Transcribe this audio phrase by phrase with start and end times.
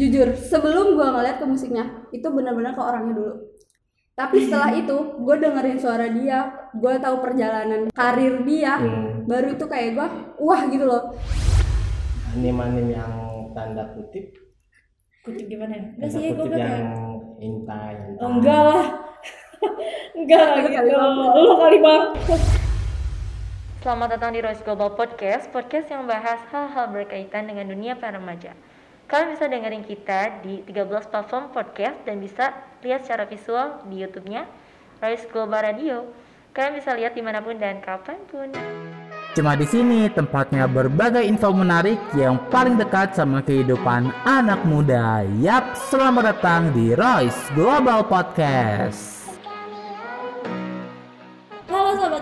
[0.00, 3.34] jujur sebelum gue ngeliat ke musiknya itu benar-benar ke orangnya dulu.
[4.16, 6.38] Tapi setelah itu gue dengerin suara dia
[6.72, 9.24] gue tahu perjalanan karir dia Hmm.
[9.24, 10.06] baru itu kayak gue
[10.38, 11.12] wah gitu loh.
[12.30, 13.12] Anime-anime yang
[13.52, 14.32] tanda kutip,
[15.20, 15.82] kutip gimana ya?
[15.84, 17.94] Enggak tanda sih gue kutip gak yang kayak intai.
[18.16, 18.86] oh, enggak lah.
[20.16, 20.92] Enggak lah gitu.
[21.36, 22.04] lu kali bang
[23.80, 28.52] Selamat datang di Rose Global Podcast, podcast yang membahas hal-hal berkaitan dengan dunia para remaja.
[29.10, 32.54] Kalian bisa dengerin kita di 13 platform podcast dan bisa
[32.86, 34.46] lihat secara visual di YouTube-nya
[35.02, 36.06] Royce Global Radio.
[36.54, 38.54] Kalian bisa lihat di mana pun dan kapan pun.
[39.34, 45.26] Cuma di sini tempatnya berbagai info menarik yang paling dekat sama kehidupan anak muda.
[45.42, 49.19] Yap, selamat datang di Royce Global Podcast.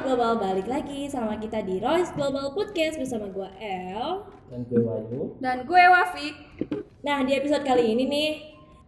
[0.09, 5.37] Global balik lagi sama kita di Royce Global Podcast bersama gue El Dan gue Wahyu.
[5.37, 6.35] dan gue Wafik
[7.05, 8.31] Nah, di episode kali ini nih,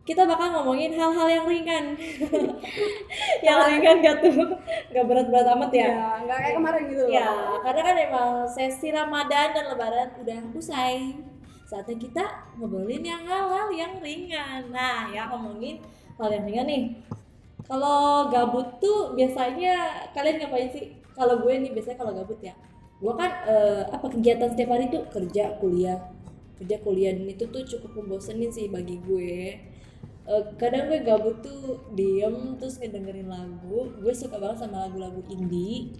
[0.03, 1.93] kita bakal ngomongin hal-hal yang ringan.
[3.47, 4.49] yang ringan gak tuh?
[4.97, 5.89] Gak berat-berat amat ya?
[5.93, 7.29] ya nggak kayak kemarin gitu loh Ya,
[7.69, 11.21] karena kan emang sesi Ramadan dan Lebaran udah usai.
[11.69, 12.25] Saatnya kita
[12.57, 14.73] ngobrolin yang hal-hal yang ringan.
[14.73, 15.85] Nah, ya ngomongin
[16.17, 16.85] hal yang ringan nih.
[17.69, 21.00] Kalau gabut tuh biasanya kalian ngapain sih?
[21.21, 22.57] Kalau gue nih biasanya kalau gabut ya,
[22.97, 26.01] gue kan eh, apa kegiatan setiap hari tuh kerja, kuliah,
[26.57, 29.61] kerja, kuliah dan itu tuh cukup membosenin sih bagi gue.
[30.25, 33.93] Eh, kadang gue gabut tuh diem terus ngedengerin lagu.
[34.01, 35.93] Gue suka banget sama lagu-lagu indie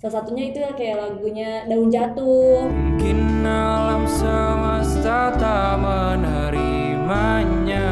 [0.00, 2.72] Salah satunya itu kayak lagunya Daun Jatuh.
[2.72, 7.84] Mungkin alam semesta tak menerimanya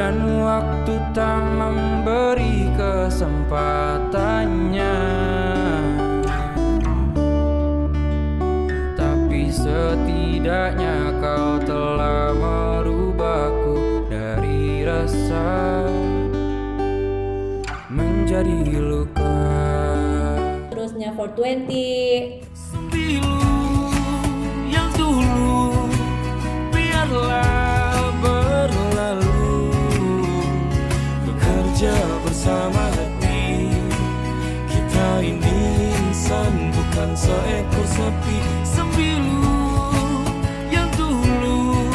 [0.00, 4.96] Dan waktu tak memberi kesempatannya
[8.96, 15.84] Tapi setidaknya kau telah merubahku dari rasa
[17.92, 19.36] menjadi luka
[20.72, 22.40] Terusnya 420.
[22.88, 23.39] Pilu
[37.00, 39.56] bukan seekor sapi Sembilu
[40.68, 41.88] yang dulu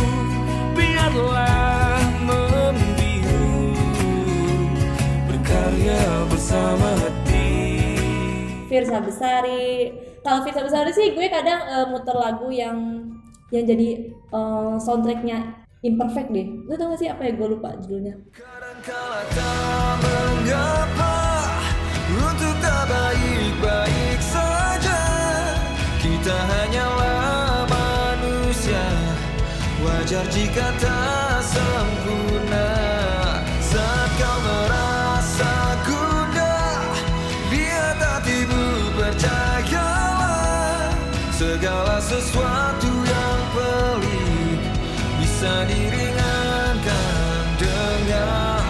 [0.73, 3.77] biarlah membiru
[5.29, 7.53] Berkarya bersama hati
[8.65, 9.93] Firsa Besari.
[10.25, 13.05] Kalau Firsa Besari sih gue kadang eh, muter lagu yang
[13.53, 16.65] yang jadi eh, soundtracknya Imperfect deh.
[16.65, 17.37] Lu tau gak sih apa ya?
[17.37, 18.17] Gue lupa judulnya.
[18.33, 21.04] Kadangkala tak
[26.25, 28.81] Kita hanyalah manusia.
[29.77, 32.65] Wajar jika tak sempurna.
[33.61, 36.81] Saat kau merasa gundah
[37.53, 38.65] Lihat hatimu
[38.97, 40.97] percayalah
[41.29, 44.65] Segala sesuatu yang pelik
[45.21, 48.65] Bisa diringankan dengan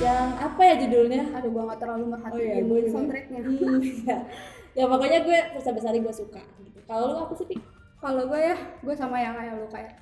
[0.00, 1.22] Yang apa ya judulnya?
[1.36, 2.92] aduh gue nggak terlalu Oh merhatiin iya, gue juga.
[2.96, 3.40] soundtracknya.
[3.44, 3.80] Hmm,
[4.72, 4.78] ya.
[4.78, 6.42] ya pokoknya gue Firsa Besari gue suka.
[6.58, 6.78] Gitu.
[6.82, 7.46] Kalau lu apa sih?
[7.46, 7.60] Pik?
[7.98, 9.94] kalau gue ya gue sama yang kayak lu kayak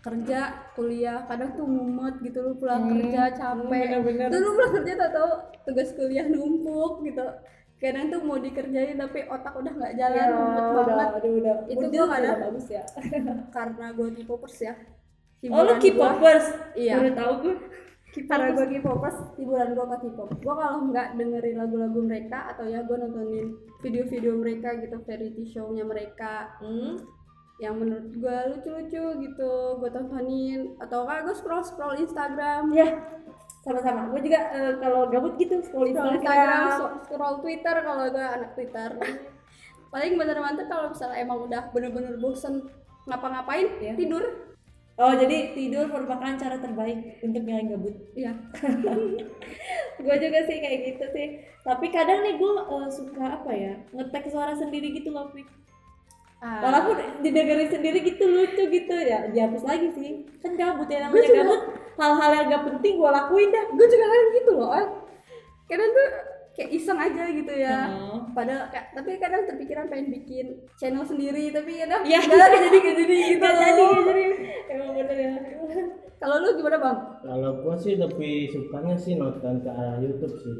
[0.00, 0.40] kerja
[0.72, 5.10] kuliah kadang tuh mumet gitu lu pulang Hmm, kerja capek tuh lu pulang kerja tau
[5.12, 5.30] tau
[5.62, 7.22] tugas kuliah numpuk gitu
[7.76, 11.56] kadang tuh mau dikerjain tapi otak udah nggak jalan Ya, mumet udah, banget aduh, udah.
[11.68, 12.84] Itu gue udah kadang- bagus ya.
[13.54, 14.74] karena gue K-popers ya
[15.44, 16.46] Oh lu Hiburan K-popers?
[16.72, 16.94] Iya.
[16.96, 17.54] Baru tahu gue.
[18.12, 22.80] Karena gue K-popers hiburan gue ke K-pop gue kalau nggak dengerin lagu-lagu mereka atau ya
[22.80, 23.46] gue nontonin
[23.78, 27.00] video-video mereka gitu variety show-nya mereka Hmm.
[27.56, 33.00] yang menurut gue lucu-lucu gitu gue tontonin atau enggak gue scroll scroll Instagram Ya,
[33.60, 34.10] sama-sama.
[34.10, 36.20] Gue juga eh, kalau gabut gitu scroll scroll Instagram.
[36.20, 38.90] Instagram so- scroll Twitter kalau gue anak Twitter
[39.88, 42.64] paling bener-bener kalau misalnya emang udah bener-bener bosen
[43.04, 43.92] ngapa-ngapain Iya.
[43.94, 44.24] tidur
[44.92, 47.96] Oh, jadi tidur merupakan cara terbaik untuk ngilangin gabut.
[48.12, 48.36] iya
[50.02, 51.26] gue juga sih kayak gitu sih.
[51.60, 53.72] Tapi kadang nih gue eh, suka apa ya?
[53.90, 55.48] Ngetek suara sendiri gitu loh, Pik.
[56.42, 60.10] Ah, Walaupun didengerin sendiri gitu lucu gitu ya, dihapus lagi sih.
[60.38, 61.62] Kan gabut ya namanya Gua juga- gabut.
[61.92, 63.64] Hal-hal yang gak penting gue lakuin dah.
[63.68, 64.70] gue juga kadang gitu loh
[65.62, 66.08] kadang tuh
[66.52, 68.28] kayak iseng aja gitu ya Hmm.
[68.30, 72.18] padahal kayak- tapi kadang terpikiran pengen bikin channel sendiri tapi kadang Iya.
[72.20, 74.24] nggak nggak jadi nggak jadi gitu Gak jadi, gak jadi.
[74.68, 75.32] Emang bener ya.
[76.20, 80.56] kalau lu gimana bang Kalau gue sih lebih sukanya sih nonton ke arah YouTube sih.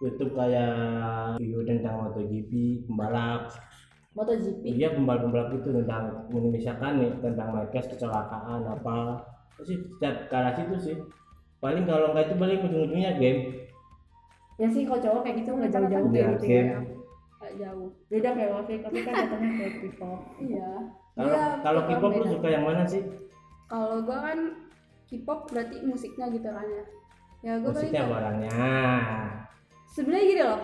[0.00, 0.74] YouTube kayak
[1.38, 2.50] video tentang MotoGP
[2.84, 3.54] pembalap
[4.12, 6.04] MotoGP iya pembalap-pembalap itu tentang
[6.50, 9.22] misalkan nih tentang mereka kecelakaan apa
[9.62, 10.96] sih setiap ke arah situ sih
[11.58, 13.40] paling kalau nggak itu paling ujung-ujungnya game
[14.60, 16.78] ya sih kalau cowok kayak gitu nggak jauh-jauh kayak gitu ya
[17.42, 17.90] Gak jauh.
[18.06, 20.20] Beda kayak Wafik tapi kan datangnya kayak K-pop.
[20.38, 20.70] Iya.
[21.18, 23.02] Kalau Iya, kalau K-pop lu suka yang mana sih?
[23.66, 24.38] Kalau gue kan
[25.10, 26.84] K-pop berarti musiknya gitu kan ya.
[27.42, 28.54] Ya paling musiknya barangnya
[29.92, 30.60] sebenarnya gini loh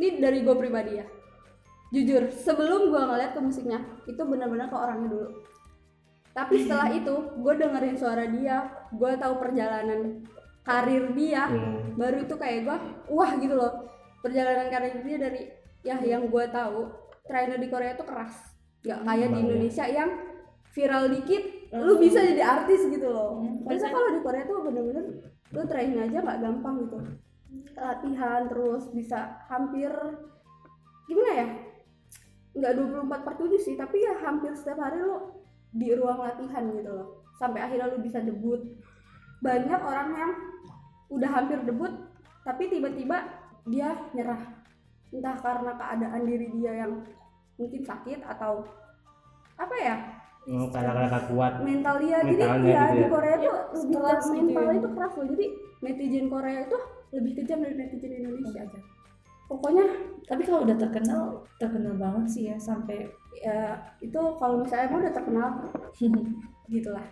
[0.00, 1.06] ini dari gue pribadi ya.
[1.92, 3.78] Jujur sebelum gue ngeliat ke musiknya
[4.08, 5.28] itu benar-benar ke orangnya dulu.
[6.32, 10.24] Tapi setelah itu gue dengerin suara dia gue tahu perjalanan
[10.66, 11.94] karir dia hmm.
[11.94, 12.76] baru itu kayak gue
[13.14, 13.86] wah gitu loh.
[14.18, 15.46] Perjalanan karir dia dari
[15.86, 16.90] ya yang gue tahu
[17.30, 18.34] trainer di Korea itu keras.
[18.82, 19.44] Nggak kayak di ya?
[19.46, 20.10] Indonesia yang
[20.74, 21.42] viral dikit
[21.72, 23.40] lu bisa jadi artis gitu loh.
[23.40, 25.04] Hmm, Ternyata kalau di Korea tuh bener-bener
[25.54, 26.98] lu training aja nggak gampang gitu.
[27.78, 29.90] Latihan terus bisa hampir
[31.06, 31.48] gimana ya?
[32.58, 32.72] Nggak
[33.06, 35.30] 24 per 7 sih tapi ya hampir setiap hari lu
[35.70, 37.08] di ruang latihan gitu loh.
[37.38, 38.58] Sampai akhirnya lu bisa debut
[39.40, 40.32] banyak orang yang
[41.12, 41.92] udah hampir debut
[42.42, 43.26] tapi tiba-tiba
[43.66, 44.42] dia nyerah.
[45.10, 46.92] Entah karena keadaan diri dia yang
[47.58, 48.66] mungkin sakit atau
[49.56, 49.96] apa ya?
[50.46, 51.52] Hmm, karena kakak kuat.
[51.62, 52.22] Mental dia.
[52.22, 53.08] Jadi Mentalnya ya gitu di ya.
[53.10, 54.74] Korea tuh lebih keras gitu mental ya.
[54.78, 55.26] itu keras loh.
[55.34, 55.46] Jadi
[55.82, 56.78] netizen Korea itu
[57.10, 58.62] lebih kejam dari netizen Indonesia
[59.46, 59.86] pokoknya
[60.26, 61.22] tapi kalau udah terkenal
[61.62, 63.06] terkenal banget sih ya sampai
[63.38, 65.48] ya itu kalau misalnya emang udah terkenal
[66.72, 67.06] gitulah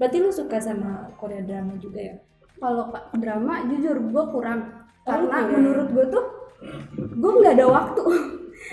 [0.00, 2.14] berarti lu suka sama Korea drama juga ya?
[2.56, 4.60] Kalau ka- drama jujur gue kurang.
[5.04, 6.24] Oh, karena menurut gue tuh
[6.96, 8.02] gue nggak ada waktu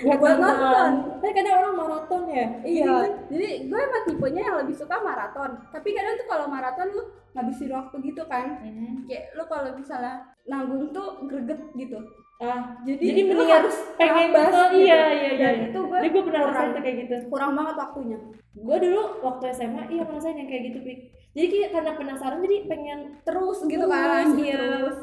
[0.04, 2.46] buat nonton tapi kadang orang maraton ya.
[2.62, 2.94] Iya.
[3.26, 5.50] Jadi gue emang tipenya yang lebih suka maraton.
[5.74, 7.02] Tapi kadang tuh kalau maraton lu
[7.34, 8.62] ngabisin waktu gitu kan.
[8.62, 9.04] Hmm.
[9.04, 11.98] kayak lu kalau misalnya nanggung tuh greget gitu.
[12.38, 14.86] Ah jadi, jadi lu mendingan harus pengen nonton gitu.
[14.86, 15.48] iya iya iya.
[15.52, 17.14] Dan itu gue jadi gue pernah kurang, kayak gitu.
[17.28, 18.18] kurang banget waktunya.
[18.54, 20.98] Gue dulu waktu SMA iya ngerasain yang kayak gitu Pik.
[21.36, 24.26] jadi kayak karena penasaran jadi pengen terus gitu kan.
[24.34, 24.58] iya.
[24.58, 24.98] terus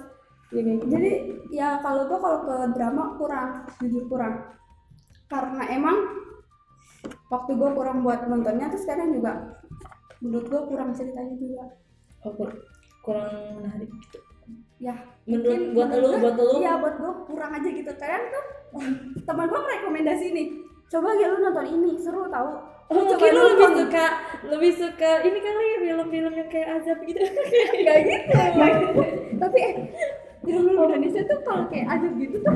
[0.63, 1.11] jadi
[1.51, 3.49] ya kalau gue kalau ke drama kurang
[3.81, 4.55] jujur kurang
[5.25, 5.97] karena emang
[7.27, 9.61] waktu gue kurang buat nontonnya terus sekarang juga
[10.19, 11.63] menurut gue kurang ceritanya juga.
[12.21, 12.61] Oh, kur-
[13.01, 14.19] kurang menarik gitu.
[14.77, 16.49] Ya menurut mungkin buat gua- buat lu?
[16.57, 17.91] iya buat gue kurang aja gitu.
[17.91, 18.45] Kadang tuh
[19.23, 20.47] teman gue merekomendasi nih
[20.85, 22.49] coba ya lu nonton ini seru tau.
[22.85, 24.05] Oh, mungkin lu nonton." lebih suka
[24.45, 27.21] lebih suka ini kali film-film yang kayak azab gitu.
[27.81, 28.33] Gak gitu.
[29.35, 29.73] Tapi eh
[30.45, 32.53] film Indonesia tuh kalau kayak aja gitu tuh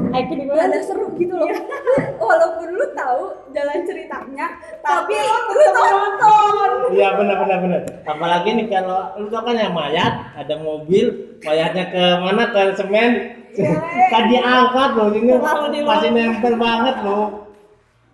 [0.56, 1.50] ada seru gitu loh.
[2.30, 3.22] Walaupun lu tahu
[3.52, 4.48] jalan ceritanya
[4.86, 10.14] tapi lu tonton iya benar benar benar apalagi nih kalau lu tau kan yang mayat
[10.38, 12.44] ada mobil mayatnya ke mana?
[12.54, 13.12] Ke semen.
[14.14, 17.49] Kan diangkat loh ini masih nempel banget loh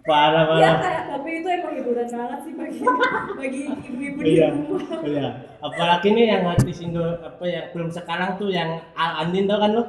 [0.05, 2.79] parah ya parah kayak tapi itu emang hiburan banget sih bagi
[3.41, 4.81] bagi ibu-ibu di iya rumah.
[5.01, 5.27] iya.
[5.65, 9.71] Apalagi nih yang artis Indo apa yang film sekarang tuh yang Al Andin tau kan
[9.73, 9.83] lu?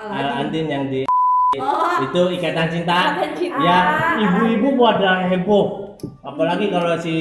[0.00, 0.64] Al Andin.
[0.64, 1.00] Yang di
[1.60, 2.08] oh.
[2.08, 3.20] itu ikatan cinta.
[3.20, 3.60] Ikatan Cinta.
[3.60, 3.78] ya
[4.16, 5.92] ibu-ibu pada heboh.
[6.24, 7.16] Apalagi kalau si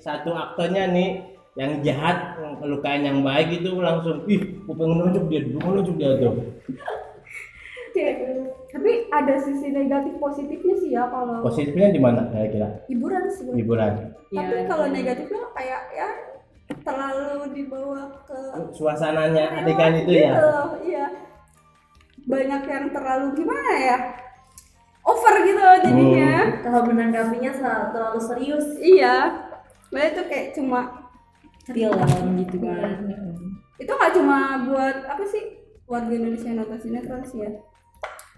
[0.00, 1.28] satu aktornya nih
[1.60, 6.10] yang jahat ngelukain yang baik itu langsung ih gue pengen nunjuk dia pengen nunjuk dia
[6.16, 6.34] tuh
[8.70, 12.86] tapi ada sisi negatif positifnya sih ya kalau positifnya di mana kira-kira?
[12.86, 13.50] Hiburan sih.
[13.50, 13.92] Hiburan.
[14.30, 14.94] Tapi Iya, kalau iya.
[14.94, 16.08] negatifnya kayak ya
[16.86, 18.38] terlalu dibawa ke
[18.78, 20.32] suasananya adegan itu ya?
[20.32, 20.46] Gitu.
[20.46, 21.06] Loh, iya.
[22.30, 23.98] Banyak yang terlalu gimana ya?
[25.02, 26.32] Over gitu jadinya.
[26.62, 27.52] Kalau menanggapinya
[27.90, 28.66] terlalu serius.
[28.78, 29.16] Iya.
[29.90, 31.10] Banyak tuh kayak cuma
[31.66, 33.10] film gitu kan.
[33.80, 34.38] Itu nggak cuma
[34.70, 35.58] buat apa sih?
[35.90, 37.50] Warga Indonesia yang nonton sinetron sih ya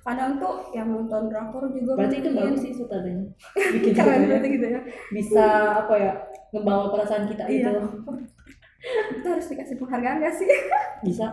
[0.02, 3.30] kadang tuh yang nonton drakor juga berarti itu bagus sih sutradaranya
[3.78, 4.80] bikin keren banget gitu ya.
[5.14, 5.46] Bisa
[5.78, 6.12] apa ya
[6.50, 7.70] ngebawa perasaan kita Iya.
[7.70, 7.82] itu
[9.22, 10.48] itu harus dikasih penghargaan gak sih?
[11.06, 11.26] Bisa.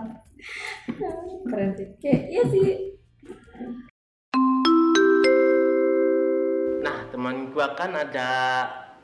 [1.49, 1.87] Keren sih.
[1.97, 2.67] Kayak iya sih.
[6.79, 8.29] Nah teman gua kan ada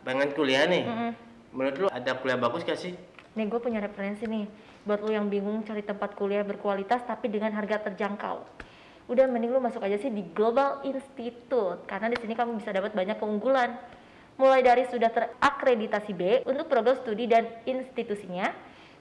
[0.02, 0.86] pengen kuliah nih.
[0.86, 1.12] Mm-mm.
[1.56, 2.94] menurut lu ada kuliah bagus gak sih?
[3.34, 4.44] Nih gue punya referensi nih.
[4.84, 8.44] Buat lu yang bingung cari tempat kuliah berkualitas tapi dengan harga terjangkau.
[9.06, 12.98] Udah mending lu masuk aja sih di Global Institute karena di sini kamu bisa dapat
[12.98, 13.78] banyak keunggulan.
[14.36, 18.52] Mulai dari sudah terakreditasi B untuk program studi dan institusinya,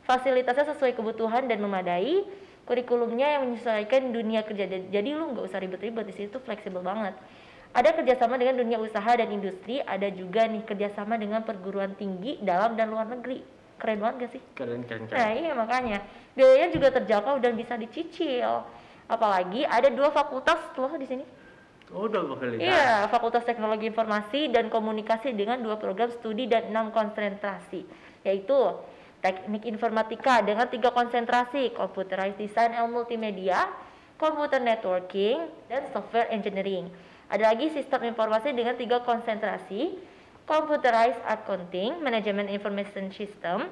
[0.06, 2.22] fasilitasnya sesuai kebutuhan dan memadai,
[2.68, 4.68] kurikulumnya yang menyesuaikan dunia kerja.
[4.68, 7.16] Jadi lu nggak usah ribet-ribet di situ fleksibel banget.
[7.74, 12.78] Ada kerjasama dengan dunia usaha dan industri, ada juga nih kerjasama dengan perguruan tinggi dalam
[12.78, 13.42] dan luar negeri.
[13.74, 14.42] Keren banget gak sih?
[14.54, 15.98] keren keren Nah iya makanya
[16.38, 18.62] biayanya juga terjangkau dan bisa dicicil.
[19.06, 21.24] Apalagi ada dua fakultas loh di sini.
[21.92, 22.64] Oh, udah bakal lihat.
[22.64, 27.84] Iya, Fakultas Teknologi Informasi dan Komunikasi dengan dua program studi dan enam konsentrasi,
[28.24, 28.56] yaitu
[29.20, 33.68] Teknik Informatika dengan tiga konsentrasi, Computerized Design and Multimedia,
[34.16, 36.88] Computer Networking, dan Software Engineering.
[37.28, 39.96] Ada lagi Sistem Informasi dengan tiga konsentrasi,
[40.44, 43.68] Computerized Accounting, Management Information System,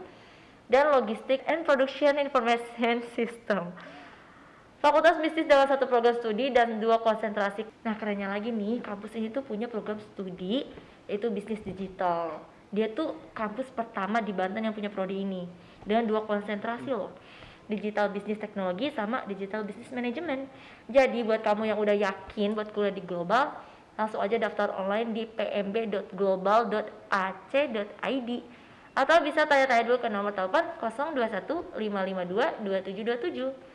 [0.73, 3.77] dan Logistic and Production Information System.
[4.83, 7.63] Fakultas Bisnis dengan satu program studi dan dua konsentrasi.
[7.87, 10.67] Nah, kerennya lagi nih, kampus ini tuh punya program studi
[11.07, 12.43] yaitu bisnis digital.
[12.75, 15.47] Dia tuh kampus pertama di Banten yang punya prodi ini
[15.87, 17.15] dengan dua konsentrasi loh.
[17.71, 20.51] Digital Business Teknologi sama Digital Business Management.
[20.91, 23.55] Jadi buat kamu yang udah yakin buat kuliah di global,
[23.95, 28.31] langsung aja daftar online di pmb.global.ac.id
[28.93, 33.71] atau bisa tanya-tanya dulu ke nomor telepon 021 552 2727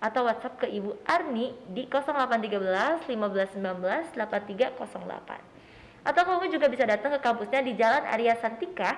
[0.00, 6.00] atau WhatsApp ke Ibu Arni di 0813 1519 8308.
[6.00, 8.96] Atau kamu juga bisa datang ke kampusnya di Jalan Arya Santika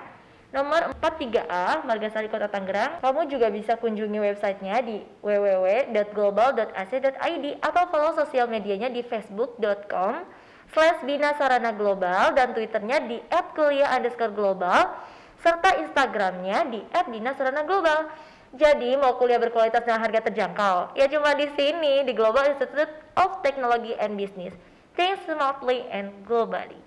[0.55, 3.03] nomor 43A Margasari Kota Tangerang.
[3.03, 10.23] Kamu juga bisa kunjungi websitenya di www.global.ac.id atau follow sosial medianya di facebook.com
[10.71, 13.19] slash Bina Sarana Global dan twitternya di
[13.51, 14.95] @kuliah underscore global
[15.43, 16.79] serta instagramnya di
[17.11, 18.07] @bina sarana global.
[18.53, 22.85] Jadi mau kuliah berkualitas dengan harga terjangkau, ya cuma di sini di Global Institute
[23.17, 24.53] of Technology and Business.
[24.93, 26.77] Think smartly and globally.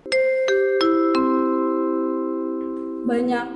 [3.03, 3.47] banyak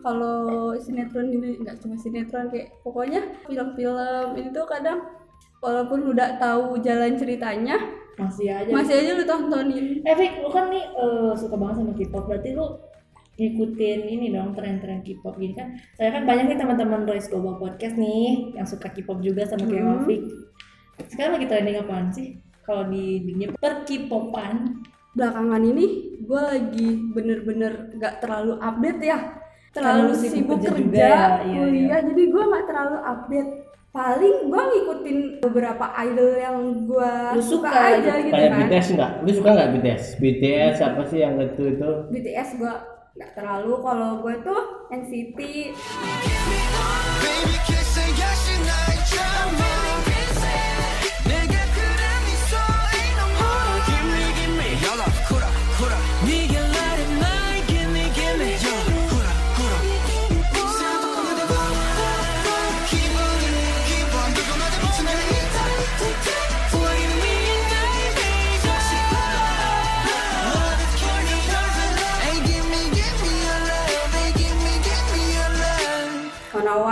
[0.00, 5.00] kalau sinetron ini nggak cuma sinetron kayak pokoknya film-film ini tuh kadang
[5.60, 7.80] walaupun udah tahu jalan ceritanya
[8.20, 8.68] Masih aja.
[8.68, 12.52] masih aja lu tontonin Eh, Fik, lu kan nih eh, suka banget sama K-pop, berarti
[12.52, 12.76] lu
[13.34, 15.74] ngikutin ini dong tren-tren K-pop gini kan.
[15.98, 19.82] Saya kan banyak nih teman-teman Royce Global Podcast nih yang suka K-pop juga sama kayak
[19.84, 20.06] Hmm.
[21.10, 22.38] Sekarang lagi trending apaan sih?
[22.62, 24.82] Kalau di dunia per K-popan.
[25.14, 29.18] belakangan ini gue lagi bener-bener nggak terlalu update ya
[29.70, 31.98] Terlalu terlalu sibuk sibuk kerja kerja, juga ya, iya, kuliah iya.
[32.02, 33.50] jadi gue nggak terlalu update
[33.94, 36.56] paling gue ngikutin beberapa idol yang
[36.90, 38.26] gue suka, suka aja gitu.
[38.26, 39.10] gitu Kayak kan BTS enggak?
[39.22, 40.04] Lu suka enggak BTS?
[40.18, 41.90] BTS apa sih yang itu itu?
[42.10, 42.72] BTS gue
[43.14, 45.38] nggak terlalu kalau gue tuh NCT
[47.22, 47.54] Baby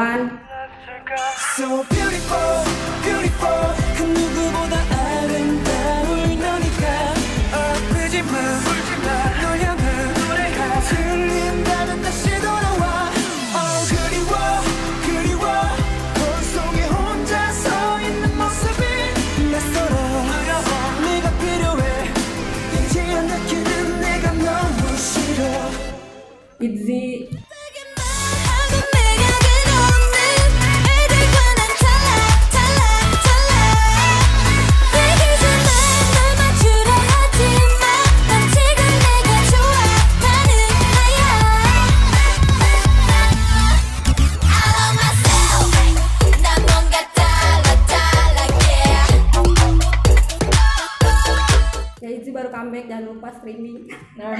[0.03, 0.41] One.
[1.55, 2.02] So
[52.63, 54.31] comeback jangan lupa streaming Nah,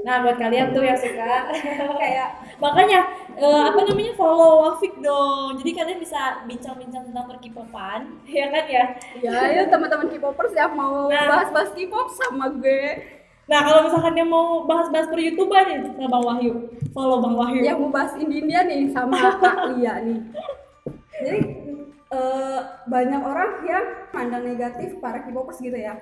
[0.00, 1.50] nah buat kalian tuh yang suka
[2.02, 3.00] kayak makanya
[3.34, 5.58] eh, apa namanya follow Wafik dong.
[5.58, 8.00] Jadi kalian bisa bincang-bincang tentang per K-popan,
[8.30, 8.84] ya kan ya?
[9.18, 11.26] ya ayo teman-teman K-popers yang mau Nah.
[11.28, 12.82] bahas-bahas K-pop sama gue
[13.46, 16.52] Nah kalau misalkan dia mau bahas-bahas per YouTuber nih sama Bang Wahyu,
[16.92, 17.64] follow Bang Wahyu.
[17.64, 20.18] yang mau bahas India nih sama Kak Lia nih.
[21.18, 21.38] Jadi
[22.08, 25.96] eh, banyak orang yang pandang negatif para K-popers gitu ya.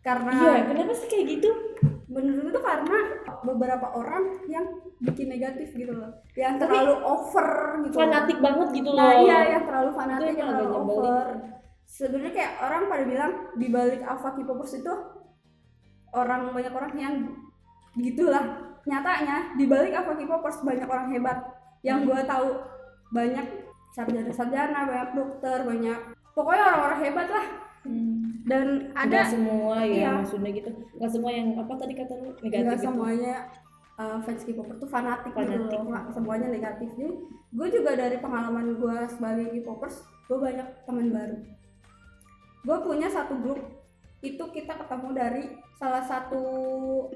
[0.00, 1.50] Karena Iya, kenapa sih kayak gitu?
[2.10, 2.98] menurut itu karena
[3.46, 4.66] beberapa orang yang
[4.98, 6.10] bikin negatif gitu loh.
[6.34, 7.48] Yang terlalu over
[7.86, 7.94] gitu.
[7.94, 8.02] loh.
[8.02, 8.98] Fanatik banget gitu loh.
[8.98, 11.26] Nah, iya yang terlalu fanatik, Itu yang yang terlalu over.
[11.86, 14.92] Sebenarnya kayak orang pada bilang di balik alpha K-popers itu
[16.10, 17.14] orang banyak orang yang
[17.94, 18.44] gitulah.
[18.82, 21.38] Nyatanya di balik alpha K-popers banyak orang hebat.
[21.86, 22.08] Yang Hmm.
[22.10, 22.48] gue tahu
[23.10, 23.46] banyak
[23.94, 25.98] sarjana-sarjana, banyak dokter, banyak
[26.34, 27.46] pokoknya orang-orang hebat lah.
[27.86, 28.09] Hmm.
[28.46, 30.10] Dan ada semua ya iya.
[30.16, 30.70] maksudnya gitu.
[30.96, 32.86] Nggak semua yang apa tadi kata lu negatif nggak gitu.
[32.88, 33.34] semuanya
[34.00, 35.60] uh, fans K-popper tuh fanatik, Fanatik.
[35.68, 36.88] gitu loh, semuanya negatif.
[36.96, 37.12] Jadi
[37.50, 41.36] gue juga dari pengalaman gue sebagai K-popers, gue banyak teman baru.
[42.60, 43.56] gue punya satu grup
[44.20, 45.42] itu kita ketemu dari
[45.80, 46.44] salah satu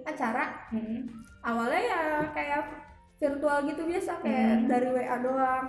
[0.08, 1.04] acara Hmm.
[1.44, 2.02] awalnya ya
[2.32, 2.72] kayak
[3.20, 4.68] virtual gitu biasa kayak Hmm.
[4.72, 5.68] dari WA doang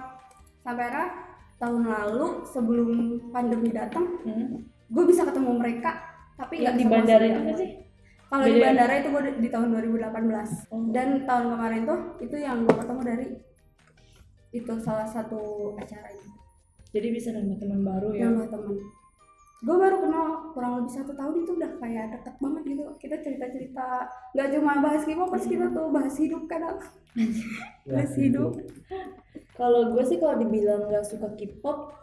[0.63, 0.87] sampai
[1.59, 2.89] tahun lalu sebelum
[3.35, 4.63] pandemi datang Hmm.
[4.87, 5.91] Gue bisa ketemu mereka
[6.35, 7.69] tapi nggak di sama bandara itu sih?
[8.25, 8.63] kalau di ya?
[8.63, 10.81] bandara itu gue di tahun 2018 Oh.
[10.89, 13.27] dan tahun kemarin tuh itu yang gue ketemu dari
[14.51, 15.39] itu salah satu
[15.75, 16.29] acara itu
[16.89, 18.23] Jadi bisa nambah teman baru ya.
[18.25, 18.77] nambah temen
[19.57, 23.45] gue baru kenal kurang lebih satu tahun itu udah kayak deket banget gitu kita cerita
[23.49, 23.87] cerita
[24.31, 26.77] nggak cuma bahas K-popers kita tuh bahas hidup kadang
[27.83, 28.51] bahas hidup
[29.51, 31.95] Kalau gue sih kalau dibilang nggak suka K-pop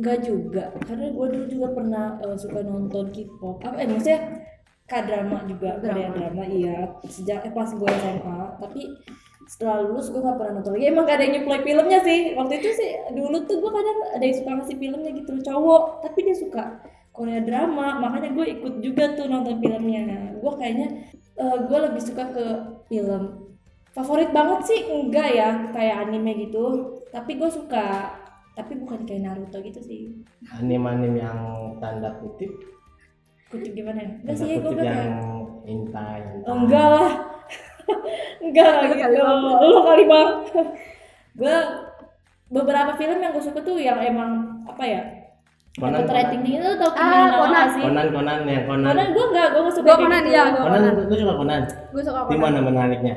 [0.00, 3.60] nggak juga karena gue dulu juga pernah eh, suka nonton K-pop.
[3.60, 4.20] Apa eh maksudnya
[4.88, 6.44] K-drama juga Korea Drama.
[6.48, 6.96] iya.
[7.04, 8.82] Sejak eh, pas gue SMA tapi
[9.48, 10.86] setelah lulus gue nggak pernah nonton lagi.
[10.88, 12.20] Emang gak ada yang nyuplai filmnya sih.
[12.32, 15.82] Waktu itu sih dulu tuh gue kadang ada yang suka ngasih filmnya gitu cowok.
[16.08, 16.62] Tapi dia suka
[17.12, 20.32] Korea drama makanya gue ikut juga tuh nonton filmnya.
[20.40, 20.88] Gue kayaknya
[21.36, 22.44] eh, gue lebih suka ke
[22.88, 23.52] film.
[23.92, 26.96] Favorit banget sih enggak ya kayak anime gitu.
[27.12, 28.21] Tapi gue suka
[28.52, 30.00] tapi bukan kayak Naruto gitu sih
[30.52, 31.38] Anim-anim yang
[31.78, 32.52] tanda kutip,
[33.48, 35.14] kutip gimana ya enggak sih gue kutip kayak yang
[35.64, 36.20] intai.
[36.44, 37.12] Oh, enggak lah
[38.44, 39.40] enggak lah Lu kali, gitu Bang.
[39.62, 40.28] lu kali bang
[41.40, 41.56] gue
[42.50, 44.30] beberapa film yang gue suka tuh yang emang
[44.64, 45.02] apa ya
[45.72, 47.66] Conan, dapat rating tinggi tuh tau Ah, Conan.
[47.72, 48.92] sih Conan, Conan yang Conan.
[48.92, 50.30] Conan gue enggak gue gak suka gue Conan gitu.
[50.30, 51.62] ya gue Conan, Conan lu suka Conan?
[51.88, 53.14] gue suka Di Conan mana menariknya?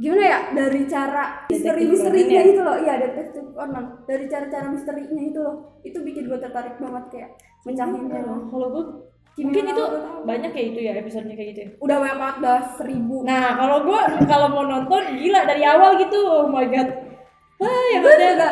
[0.00, 0.38] Gimana ya?
[0.56, 2.48] Dari cara misteri misterinya ya?
[2.48, 2.76] itu loh.
[2.80, 3.84] Iya detektif Conan.
[4.08, 5.56] Dari cara-cara misterinya itu loh.
[5.84, 7.30] Itu bikin gue tertarik banget kayak
[7.68, 8.40] mencahinnya loh.
[8.48, 8.84] Kalau gue
[9.32, 9.84] mungkin itu
[10.28, 11.68] banyak kayak itu ya episodenya kayak gitu ya?
[11.80, 13.16] Udah banyak banget udah seribu.
[13.24, 16.20] Nah, kalau gue kalau mau nonton gila dari awal gitu.
[16.20, 16.88] Oh my god.
[17.62, 18.50] Ah, yang gue juga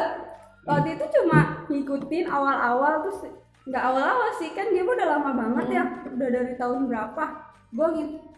[0.68, 3.26] waktu itu cuma ngikutin awal-awal terus
[3.64, 4.52] nggak awal-awal sih.
[4.52, 5.84] Kan dia udah lama banget ya.
[6.04, 7.24] Udah dari tahun berapa?
[7.70, 8.29] Gue gitu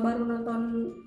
[0.00, 0.60] baru nonton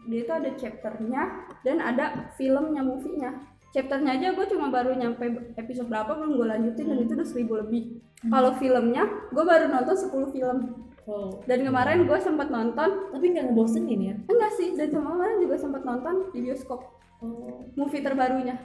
[0.05, 1.21] dia itu ada chapternya
[1.61, 3.33] dan ada filmnya movie-nya
[3.69, 7.53] chapternya aja gue cuma baru nyampe episode berapa belum gue lanjutin dan itu udah seribu
[7.57, 10.59] lebih kalau filmnya gue baru nonton 10 film
[11.07, 14.15] Oh, dan kemarin gue sempat nonton tapi nggak ngebosenin ya.
[14.27, 16.83] enggak sih dan kemarin juga sempat nonton di bioskop
[17.17, 17.63] Oh.
[17.73, 18.59] movie terbarunya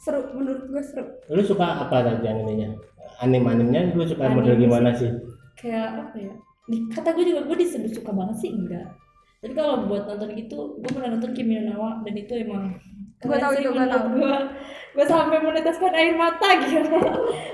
[0.00, 2.74] seru menurut gue seru Lu suka apa tadi animenya?
[3.20, 4.62] Anim-animnya lu suka Anime model sih.
[4.64, 5.10] gimana sih?
[5.54, 6.34] Kayak apa ya?
[6.68, 8.92] Kata gue juga gue disebut suka banget sih enggak.
[9.38, 12.74] Tapi kalau buat nonton gitu, gue pernah nonton Kimi no Na wa dan itu emang
[13.22, 14.06] tahu sih itu, menurut tahu.
[14.18, 14.38] Gua,
[14.98, 16.98] gue sampai meneteskan air mata gitu.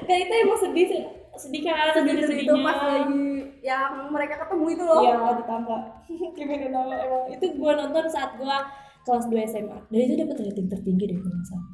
[0.08, 1.02] Dan itu emang sedih sih.
[1.34, 3.26] Sedih kan, sedih sedih sedih itu pas lagi
[3.64, 5.78] yang mereka ketemu itu loh Iya di tangga.
[6.36, 8.56] Kimi no Na wa emang itu gue nonton saat gue
[9.04, 9.78] kelas 2 SMA.
[9.92, 11.68] Dan itu dapat rating tertinggi deh kalau nggak salah.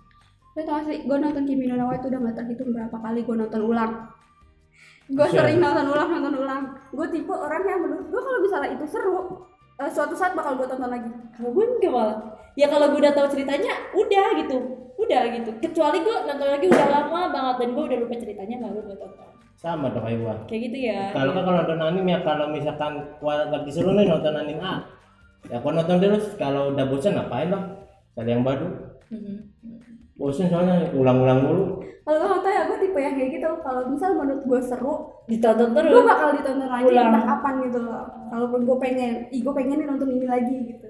[0.51, 3.23] Lo tau sih, gue nonton Kimi no Na wa itu udah gak terhitung berapa kali
[3.23, 4.11] gue nonton ulang
[5.11, 6.63] Gue sering nonton ulang, nonton ulang
[6.95, 9.43] Gue tipe orang yang menurut gue kalau misalnya itu seru
[9.83, 12.19] eh, Suatu saat bakal gue tonton lagi Kalau gue enggak malah.
[12.59, 14.59] Ya kalau gue udah tahu ceritanya, udah gitu.
[14.99, 15.51] Udah gitu.
[15.63, 19.31] Kecuali gue nonton lagi udah lama banget dan gue udah lupa ceritanya baru gue tonton.
[19.61, 20.35] Sama dong kayak gua.
[20.49, 21.13] Kayak gitu ya.
[21.13, 24.89] Kalau kan kalau nonton anime ya kalau misalkan gua lagi seru nih nonton anime A.
[25.53, 27.85] Ya gua nonton terus kalau udah bosan ngapain lah?
[28.17, 28.97] Cari yang baru.
[29.13, 29.37] Mhm.
[30.17, 31.65] Bosan soalnya ulang-ulang mulu.
[32.91, 33.49] Tipe yang kayak gitu.
[33.61, 35.89] Kalau misal menurut gue seru, Ditonton terus.
[35.89, 37.07] gue bakal ditonton lagi Ulang.
[37.09, 38.03] entah kapan gitu loh.
[38.27, 40.89] Kalaupun gue pengen, ih gue pengen nih nonton ini lagi gitu.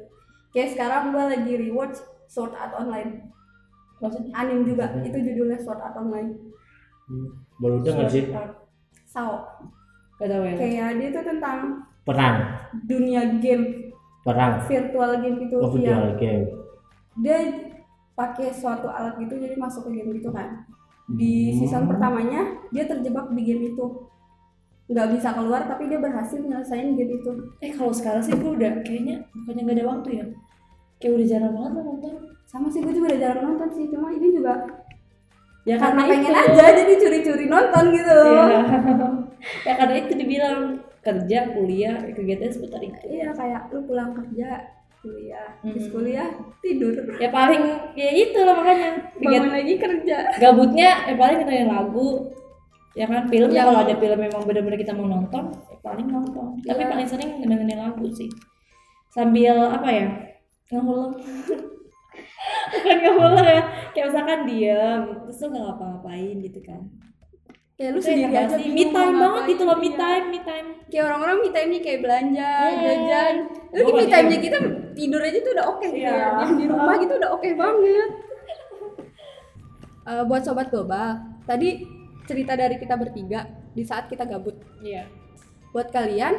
[0.50, 3.28] Kayak sekarang gue lagi rewatch Sword Art Online.
[4.00, 4.32] Maksudnya?
[4.32, 6.32] Anime juga, itu judulnya Sword Art Online.
[7.56, 8.24] Baru denger sih?
[9.04, 9.44] Sao.
[10.16, 10.54] Gak tau ya.
[10.54, 11.58] Kayak dia tuh tentang
[12.02, 12.36] perang,
[12.84, 13.92] dunia game.
[14.20, 14.60] Perang.
[14.64, 16.44] virtual game gitu Oh, ya video game.
[17.18, 17.38] dia
[18.12, 20.60] pakai suatu alat gitu jadi masuk ke game gitu kan
[21.12, 21.90] di season Hmm.
[21.90, 23.86] pertamanya dia terjebak di game itu
[24.86, 28.82] nggak bisa keluar tapi dia berhasil nyelesain game itu Eh kalau sekarang sih gue udah
[28.82, 30.24] kayaknya bukannya gak ada waktu ya.
[30.96, 32.14] Kayak udah jarang banget lo nonton.
[32.44, 34.54] sama sih gue juga udah jarang nonton sih cuma ini juga
[35.62, 36.42] Ya karena pengen itu.
[36.50, 38.58] aja jadi curi-curi nonton gitu Iya.
[39.66, 40.58] ya karena itu dibilang
[41.00, 42.98] kerja, kuliah, kegiatan seputar itu.
[43.06, 44.60] iya kayak lu pulang kerja
[45.00, 45.48] kuliah.
[45.60, 45.92] Habis Hmm.
[45.92, 46.28] kuliah
[46.60, 46.92] tidur.
[47.16, 47.62] Ya paling
[47.96, 48.90] ya itu lah makanya.
[49.16, 50.16] Bangun lagi kerja.
[50.36, 52.08] Gabutnya ya paling dengerin lagu
[52.92, 53.48] ya kan film.
[53.48, 53.64] Ya.
[53.64, 56.46] Kalau ada film memang benar-benar kita mau nonton ya paling nonton.
[56.62, 56.90] Tapi Iya.
[56.92, 58.28] paling sering dengerin lagu sih.
[59.10, 60.08] Sambil apa ya?
[60.70, 61.18] Ngehulem
[62.70, 66.80] bukan ngehulem ya kayak misalkan diam terus lu nggak ngapa-ngapain gitu kan
[67.80, 68.68] kayak lu Itu sendiri aja sih.
[68.68, 69.88] me time banget gitu loh me.
[69.88, 69.96] Iya.
[69.96, 72.76] time me time kayak orang-orang me time nih kayak belanja, Hmm.
[72.78, 73.34] jajan.
[73.70, 74.44] Lu di me time-nya diem.
[74.44, 74.58] kita
[74.92, 76.12] tidur aja tuh udah oke gitu Iya.
[76.12, 76.28] ya.
[76.40, 78.10] Yang di rumah gitu udah oke banget.
[80.02, 81.08] Eh, buat sobat global,
[81.44, 81.84] tadi
[82.24, 85.06] cerita dari kita bertiga di saat kita gabut Iya.
[85.70, 86.34] buat kalian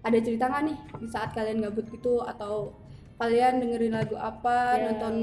[0.00, 2.74] ada cerita nggak nih di saat kalian gabut gitu atau
[3.14, 4.90] kalian dengerin lagu apa Ya.
[4.90, 5.14] nonton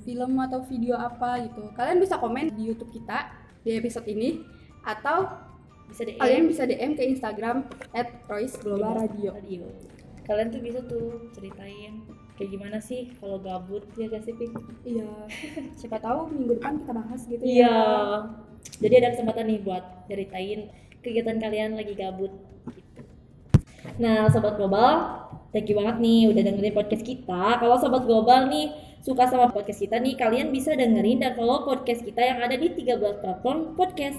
[0.00, 4.42] film atau video apa gitu kalian bisa komen di YouTube kita di episode ini
[4.88, 5.28] atau
[5.86, 6.16] Bisa DM.
[6.16, 7.56] kalian bisa DM ke Instagram
[8.28, 9.64] @royce_global_radio Radio.
[10.24, 14.52] Kalian tuh bisa tuh ceritain kayak gimana sih kalau gabut ya gak sih Pik?
[14.84, 15.10] iya
[15.80, 17.66] siapa tahu minggu depan kita bahas gitu Iya.
[17.66, 17.82] ya
[18.78, 20.60] Jadi ada kesempatan nih buat ceritain
[21.00, 22.30] kegiatan kalian lagi gabut.
[22.68, 23.00] Gitu.
[23.98, 25.18] Nah, sobat global,
[25.50, 27.58] thank you banget nih udah dengerin podcast kita.
[27.58, 28.70] Kalau sobat global nih
[29.00, 32.70] suka sama podcast kita nih, kalian bisa dengerin dan follow podcast kita yang ada di
[32.70, 34.18] 13 platform podcast.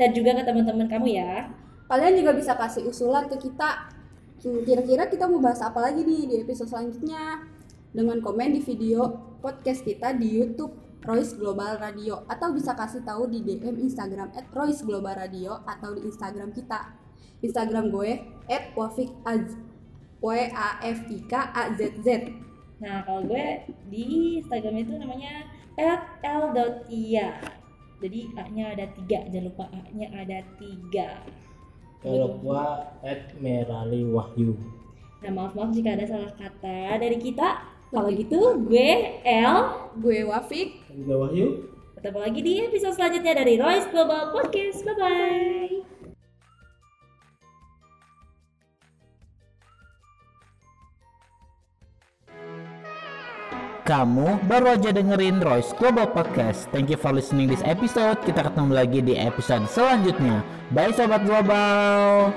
[0.00, 1.52] Share juga ke teman-teman kamu ya.
[1.84, 3.92] kalian juga bisa kasih usulan ke kita.
[4.40, 7.44] Kira-kira kita mau bahas apa lagi nih di episode selanjutnya?
[7.92, 9.12] Dengan komen di video
[9.44, 10.72] podcast kita di YouTube
[11.04, 12.24] Royce Global Radio.
[12.32, 16.96] Atau bisa kasih tahu di DM Instagram @royce Global Radio atau di Instagram kita.
[17.44, 18.24] Instagram gue
[18.72, 19.52] @wafikaz
[20.24, 22.08] W A F I K A Z Z.
[22.80, 25.44] Nah, kalau gue di Instagram itu namanya
[26.24, 27.59] @l.tia.
[28.00, 31.20] Jadi A-nya ada tiga, jangan lupa A-nya ada tiga.
[32.00, 34.56] Kalau gua at Merali Wahyu.
[35.20, 37.60] Nah, maaf-maaf jika ada salah kata dari kita.
[37.92, 39.56] Kalau gitu, gue L.
[39.98, 41.68] gue Wafik Juga Wahyu.
[41.98, 44.80] Ketemu lagi di episode selanjutnya dari Royce Global Podcast.
[44.86, 45.79] Bye-bye.
[53.90, 56.70] Kamu baru aja dengerin Royce Global Podcast.
[56.70, 58.22] Thank you for listening this episode.
[58.22, 60.46] Kita ketemu lagi di episode selanjutnya.
[60.70, 62.30] Bye sobat global.